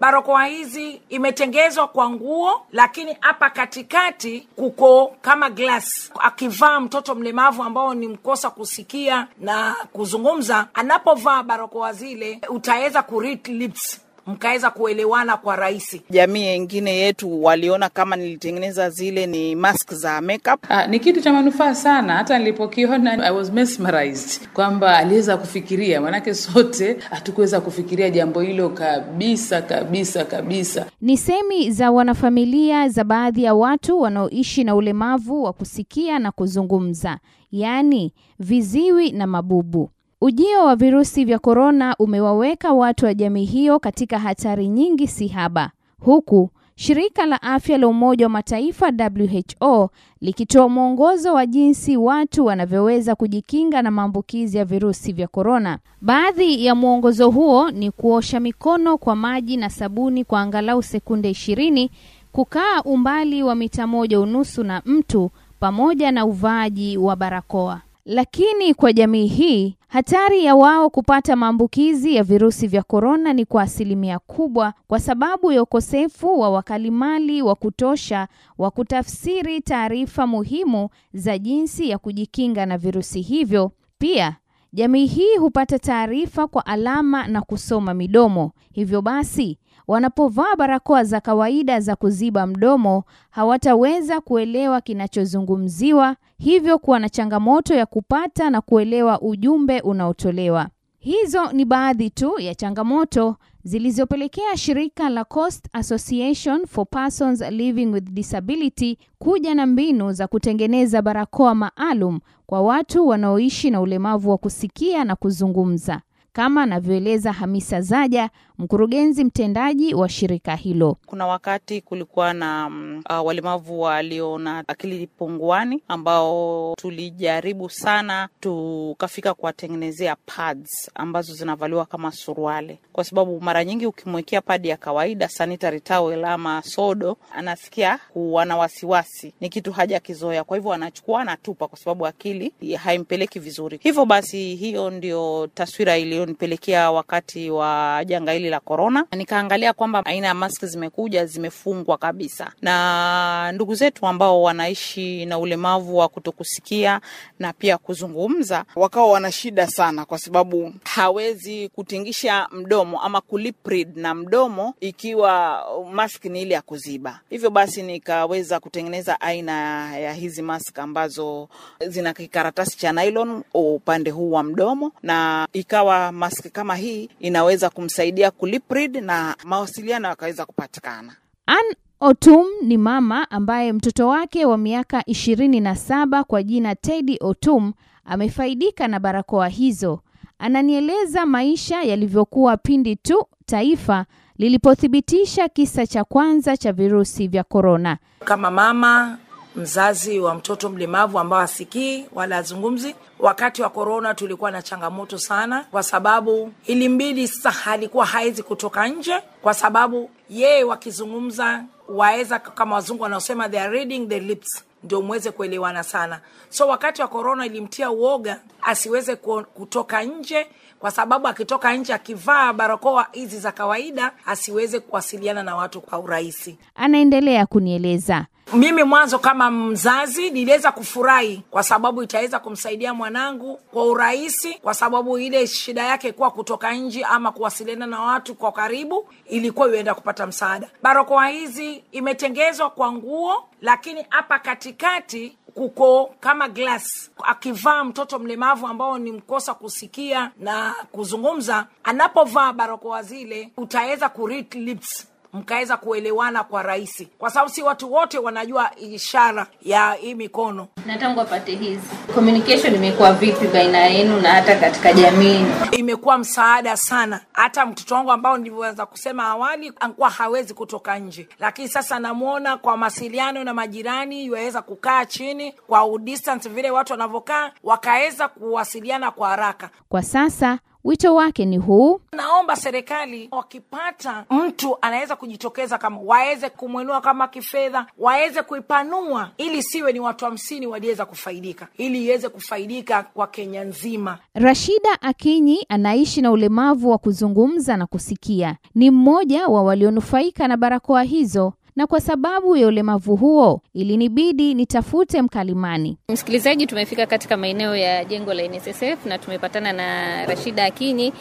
[0.00, 6.12] Barakoa hizi imetengezwa kwa nguo, lakini hapa katikati kuko kama glass.
[6.20, 13.46] Akivaa mtoto mlemavu ambao ni mkosa kusikia na kuzungumza, anapovaa barakoa zile utaweza ku read
[13.48, 16.02] lips mkaweza kuelewana kwa rahisi.
[16.10, 20.64] Jamii yengine yetu waliona kama nilitengeneza zile ni mask za makeup.
[20.68, 22.16] Ah, ni kitu cha manufaa sana.
[22.16, 29.62] Hata nilipokiona I was mesmerized kwamba aliweza kufikiria, manake sote hatukuweza kufikiria jambo hilo kabisa
[29.62, 30.86] kabisa kabisa.
[31.00, 37.18] Ni semi za wanafamilia za baadhi ya watu wanaoishi na ulemavu wa kusikia na kuzungumza,
[37.50, 39.90] yaani viziwi na mabubu.
[40.20, 45.70] Ujio wa virusi vya korona umewaweka watu wa jamii hiyo katika hatari nyingi si haba,
[46.00, 53.14] huku shirika la afya la Umoja wa Mataifa WHO likitoa mwongozo wa jinsi watu wanavyoweza
[53.14, 55.78] kujikinga na maambukizi ya virusi vya korona.
[56.00, 61.90] Baadhi ya mwongozo huo ni kuosha mikono kwa maji na sabuni kwa angalau sekunde ishirini,
[62.32, 65.30] kukaa umbali wa mita moja unusu na mtu,
[65.60, 67.80] pamoja na uvaaji wa barakoa.
[68.08, 73.62] Lakini kwa jamii hii hatari ya wao kupata maambukizi ya virusi vya korona ni kwa
[73.62, 81.38] asilimia kubwa, kwa sababu ya ukosefu wa wakalimali wa kutosha wa kutafsiri taarifa muhimu za
[81.38, 83.72] jinsi ya kujikinga na virusi hivyo.
[83.98, 84.36] Pia
[84.72, 88.52] jamii hii hupata taarifa kwa alama na kusoma midomo.
[88.72, 97.08] Hivyo basi wanapovaa barakoa za kawaida za kuziba mdomo hawataweza kuelewa kinachozungumziwa, hivyo kuwa na
[97.08, 100.68] changamoto ya kupata na kuelewa ujumbe unaotolewa.
[100.98, 108.04] Hizo ni baadhi tu ya changamoto zilizopelekea shirika la Coast Association for Persons Living with
[108.10, 115.04] Disability kuja na mbinu za kutengeneza barakoa maalum kwa watu wanaoishi na ulemavu wa kusikia
[115.04, 116.00] na kuzungumza
[116.32, 120.96] kama anavyoeleza Hamisa Zaja, mkurugenzi mtendaji wa shirika hilo.
[121.06, 122.70] Kuna wakati kulikuwa na
[123.10, 132.12] uh, walemavu walio na akili punguani ambao tulijaribu sana, tukafika kuwatengenezea pads ambazo zinavaliwa kama
[132.12, 138.44] suruale, kwa sababu mara nyingi ukimwekea padi ya kawaida sanitary towel ama sodo, anasikia kuwa
[138.44, 143.78] na wasiwasi, ni kitu haja kizoea, kwa hivyo anachukua anatupa, kwa sababu akili haimpeleki vizuri.
[143.82, 150.26] Hivyo basi, hiyo ndio taswira iliyonipelekea wakati wa janga hili la korona, nikaangalia kwamba aina
[150.26, 157.00] ya maski zimekuja zimefungwa kabisa, na ndugu zetu ambao wanaishi na ulemavu wa kutokusikia
[157.38, 163.96] na pia kuzungumza wakawa wana shida sana, kwa sababu hawezi kutingisha mdomo ama kulip read
[163.96, 165.62] na mdomo ikiwa
[165.92, 167.20] maski ni ile ya kuziba.
[167.30, 169.52] Hivyo basi nikaweza kutengeneza aina
[169.98, 171.48] ya hizi mask ambazo
[171.88, 178.30] zina kikaratasi cha nylon upande huu wa mdomo, na ikawa mask kama hii inaweza kumsaidia
[178.38, 181.12] kulip read na mawasiliano yakaweza kupatikana.
[181.46, 187.18] Ann Otum ni mama ambaye mtoto wake wa miaka ishirini na saba kwa jina Teddy
[187.20, 187.72] Otum
[188.04, 190.00] amefaidika na barakoa hizo.
[190.38, 194.06] Ananieleza maisha yalivyokuwa pindi tu taifa
[194.38, 197.98] lilipothibitisha kisa cha kwanza cha virusi vya korona.
[198.24, 199.18] Kama mama
[199.56, 205.64] mzazi wa mtoto mlemavu ambao asikii wala azungumzi, wakati wa korona tulikuwa na changamoto sana,
[205.70, 213.02] kwa sababu ilimbidi sasa alikuwa hawezi kutoka nje, kwa sababu yeye wakizungumza waweza, kama wazungu
[213.02, 216.20] wanaosema they are reading the lips, ndio mweze kuelewana sana.
[216.50, 219.16] So wakati wa korona ilimtia uoga asiweze
[219.54, 220.46] kutoka nje
[220.78, 226.58] kwa sababu akitoka nje akivaa barakoa hizi za kawaida asiweze kuwasiliana na watu kwa urahisi.
[226.74, 228.26] Anaendelea kunieleza.
[228.52, 235.18] Mimi mwanzo kama mzazi niliweza kufurahi kwa sababu itaweza kumsaidia mwanangu kwa urahisi, kwa sababu
[235.18, 240.26] ile shida yake kuwa kutoka nje ama kuwasiliana na watu kwa karibu ilikuwa ienda kupata
[240.26, 240.70] msaada.
[240.82, 247.10] Barakoa hizi imetengezwa kwa nguo, lakini hapa katikati kuko kama glass.
[247.24, 255.06] Akivaa mtoto mlemavu ambao ni mkosa kusikia na kuzungumza, anapovaa barakoa zile utaweza ku lips
[255.36, 260.68] mkaweza kuelewana kwa rahisi, kwa sababu si watu wote wanajua ishara ya hii mikono.
[260.86, 265.46] Na tangu apate hizi communication imekuwa vipi baina yenu na hata katika jamii?
[265.70, 267.20] Imekuwa msaada sana.
[267.32, 272.76] Hata mtoto wangu ambao nilivyoweza kusema awali alikuwa hawezi kutoka nje, lakini sasa namwona kwa
[272.76, 279.70] mawasiliano na majirani, waweza kukaa chini kwa distance vile watu wanavyokaa, wakaweza kuwasiliana kwa haraka.
[279.88, 287.00] Kwa sasa Wito wake ni huu: Naomba serikali wakipata mtu anaweza kujitokeza kama waweze kumwinua
[287.00, 293.26] kama kifedha, waweze kuipanua ili siwe ni watu hamsini waliweza kufaidika, ili iweze kufaidika kwa
[293.26, 294.18] Kenya nzima.
[294.34, 298.56] Rashida Akinyi anaishi na ulemavu wa kuzungumza na kusikia.
[298.74, 305.22] Ni mmoja wa walionufaika na barakoa hizo, na kwa sababu ya ulemavu huo ilinibidi nitafute
[305.22, 305.98] mkalimani.
[306.08, 311.12] Msikilizaji, tumefika katika maeneo ya jengo la NSSF na tumepatana na Rashida Akinyi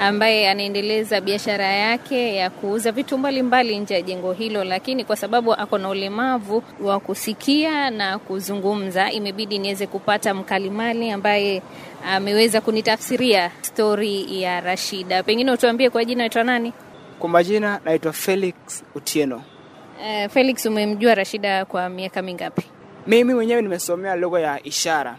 [0.00, 5.54] ambaye anaendeleza biashara yake ya kuuza vitu mbalimbali nje ya jengo hilo, lakini kwa sababu
[5.54, 11.62] ako na ulemavu wa kusikia na kuzungumza, imebidi niweze kupata mkalimani ambaye
[12.06, 15.22] ameweza kunitafsiria stori ya Rashida.
[15.22, 16.72] Pengine utuambie kwa jina naitwa nani?
[17.18, 18.54] Kwa majina naitwa Felix
[18.94, 19.42] Utieno.
[20.00, 22.62] Uh, Felix, umemjua Rashida kwa miaka mingapi?
[23.06, 25.16] Mimi mwenyewe nimesomea lugha ya ishara,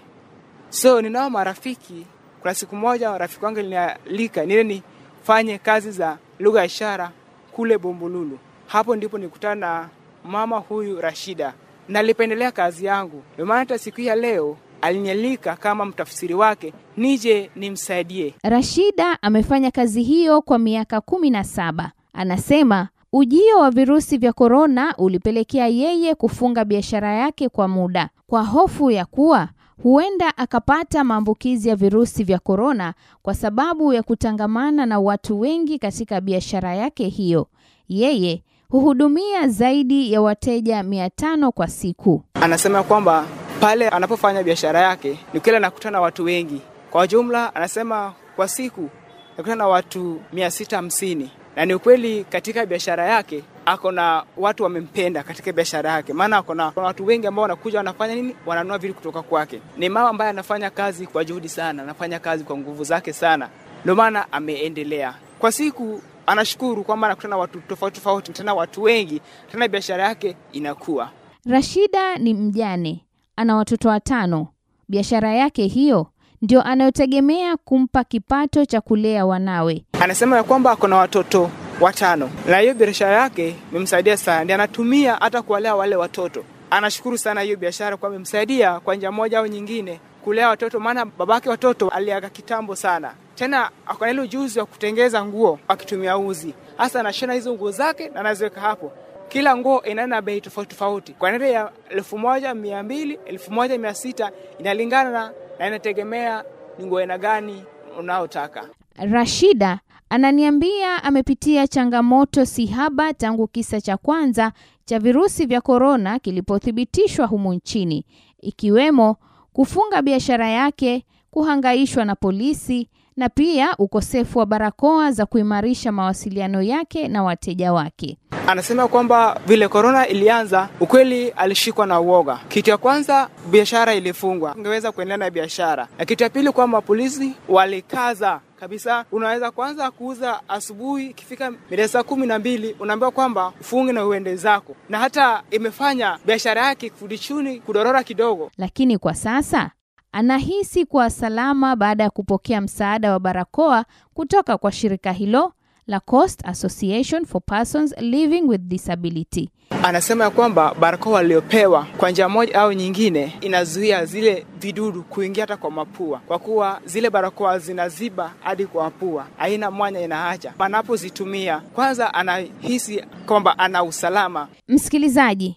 [0.69, 2.05] so ninao marafiki.
[2.41, 4.81] Kuna siku moja rafiki wangu alinialika niende
[5.21, 7.11] nifanye kazi za lugha ya ishara
[7.51, 8.39] kule Bombululu.
[8.67, 9.89] Hapo ndipo nikutana na
[10.23, 11.53] mama huyu Rashida,
[11.89, 17.49] nalipendelea kazi yangu, ndio maana hata siku hii ya leo alinialika kama mtafsiri wake nije
[17.55, 18.33] nimsaidie.
[18.43, 21.91] Rashida amefanya kazi hiyo kwa miaka kumi na saba.
[22.13, 22.87] Anasema
[23.17, 29.05] ujio wa virusi vya korona ulipelekea yeye kufunga biashara yake kwa muda kwa hofu ya
[29.05, 29.49] kuwa
[29.83, 36.21] huenda akapata maambukizi ya virusi vya korona kwa sababu ya kutangamana na watu wengi katika
[36.21, 37.47] biashara yake hiyo.
[37.89, 42.23] Yeye huhudumia zaidi ya wateja mia tano kwa siku.
[42.33, 43.25] Anasema kwamba
[43.59, 46.61] pale anapofanya biashara yake ni kile anakutana na watu wengi.
[46.91, 48.89] Kwa jumla, anasema kwa siku
[49.33, 54.63] anakutana na watu mia sita hamsini na ni ukweli katika biashara yake ako na watu
[54.63, 58.93] wamempenda katika biashara yake, maana ako na watu wengi ambao wanakuja wanafanya nini, wananunua vitu
[58.93, 59.61] kutoka kwake.
[59.77, 63.49] Ni mama ambaye anafanya kazi kwa juhudi sana, anafanya kazi kwa nguvu zake sana,
[63.83, 65.13] ndio maana ameendelea.
[65.39, 69.21] Kwa siku anashukuru kwamba anakutana watu tofauti tofauti, tena watu wengi,
[69.51, 71.09] tena biashara yake inakuwa.
[71.45, 73.05] Rashida ni mjane,
[73.35, 74.47] ana watoto watano.
[74.89, 76.07] Biashara yake hiyo
[76.41, 79.83] ndio anayotegemea kumpa kipato cha kulea wanawe.
[80.01, 81.49] Anasema ya kwamba ako na watoto
[81.81, 86.43] watano na hiyo biashara yake imemsaidia sana, ndio anatumia hata kuwalea wale watoto.
[86.69, 91.49] Anashukuru sana hiyo biashara kwa imemsaidia kwa njia moja au nyingine kulea watoto, maana babake
[91.49, 93.13] watoto aliaga kitambo sana.
[93.35, 98.19] Tena ako ile ujuzi wa kutengeza nguo akitumia uzi, hasa anashona hizo nguo zake na
[98.19, 98.91] anaziweka hapo.
[99.29, 103.77] Kila nguo inaenda bei tofauti tofauti, kwa nere ya elfu moja mia mbili elfu moja
[103.77, 106.43] mia sita inalingana na, na inategemea
[106.79, 107.63] ni nguo aina gani
[107.99, 108.69] unaotaka.
[108.95, 109.79] Rashida
[110.09, 114.51] ananiambia amepitia changamoto si haba tangu kisa cha kwanza
[114.85, 118.05] cha virusi vya korona kilipothibitishwa humu nchini,
[118.39, 119.17] ikiwemo
[119.53, 127.07] kufunga biashara yake, kuhangaishwa na polisi na pia ukosefu wa barakoa za kuimarisha mawasiliano yake
[127.07, 128.17] na wateja wake.
[128.47, 132.39] Anasema kwamba vile korona ilianza, ukweli alishikwa na uoga.
[132.47, 137.33] Kitu ya kwanza, biashara ilifungwa, ungeweza kuendelea na biashara, na kitu ya pili kwamba polisi
[137.49, 139.05] walikaza kabisa.
[139.11, 144.35] Unaweza kuanza kuuza asubuhi, ikifika mida saa kumi na mbili unaambiwa kwamba ufunge na uende
[144.35, 148.51] zako, na hata imefanya biashara yake kurudi chini, kudorora kidogo.
[148.57, 149.71] Lakini kwa sasa
[150.15, 155.53] anahisi kuwa salama baada ya kupokea msaada wa barakoa kutoka kwa shirika hilo
[155.87, 159.49] la Coast Association for Persons Living with Disability.
[159.83, 165.57] Anasema ya kwamba barakoa waliopewa kwa njia moja au nyingine inazuia zile vidudu kuingia hata
[165.57, 170.53] kwa mapua, kwa kuwa zile barakoa zinaziba hadi kwa mapua, haina mwanya inaacha.
[170.59, 174.47] Anapozitumia kwanza, anahisi kwamba ana usalama.
[174.67, 175.55] Msikilizaji,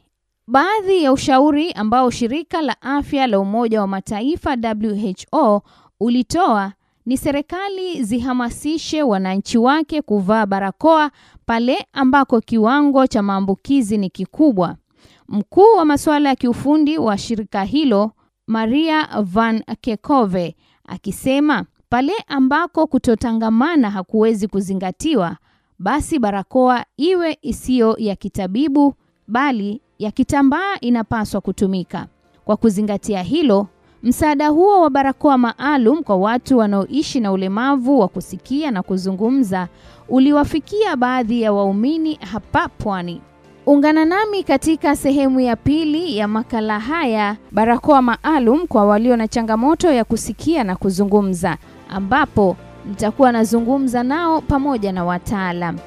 [0.50, 5.62] baadhi ya ushauri ambao shirika la afya la Umoja wa Mataifa WHO
[6.00, 6.72] ulitoa
[7.06, 11.10] ni serikali zihamasishe wananchi wake kuvaa barakoa
[11.46, 14.76] pale ambako kiwango cha maambukizi ni kikubwa.
[15.28, 18.12] Mkuu wa masuala ya kiufundi wa shirika hilo
[18.46, 25.36] Maria Van Kekove akisema pale ambako kutotangamana hakuwezi kuzingatiwa,
[25.78, 28.94] basi barakoa iwe isiyo ya kitabibu
[29.26, 32.06] bali ya kitambaa inapaswa kutumika.
[32.44, 33.66] Kwa kuzingatia hilo,
[34.02, 39.68] msaada huo wa barakoa maalum kwa watu wanaoishi na ulemavu wa kusikia na kuzungumza
[40.08, 43.20] uliwafikia baadhi ya waumini hapa Pwani.
[43.66, 49.92] Ungana nami katika sehemu ya pili ya makala haya, barakoa maalum kwa walio na changamoto
[49.92, 51.56] ya kusikia na kuzungumza,
[51.88, 52.56] ambapo
[52.88, 55.78] nitakuwa nazungumza nao pamoja na wataalam.